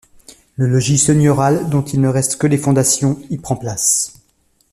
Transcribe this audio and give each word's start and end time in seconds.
Le 0.55 0.65
logis 0.65 0.97
seigneurial 0.97 1.69
dont 1.69 1.83
il 1.83 2.01
ne 2.01 2.07
reste 2.07 2.37
que 2.37 2.47
les 2.47 2.57
fondations 2.57 3.21
y 3.29 3.37
prend 3.37 3.55
place. 3.55 4.13